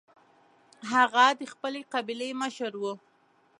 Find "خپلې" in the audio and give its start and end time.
1.53-1.81